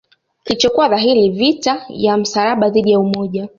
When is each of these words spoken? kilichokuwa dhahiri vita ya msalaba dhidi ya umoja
kilichokuwa 0.43 0.89
dhahiri 0.89 1.29
vita 1.29 1.85
ya 1.89 2.17
msalaba 2.17 2.69
dhidi 2.69 2.91
ya 2.91 2.99
umoja 2.99 3.49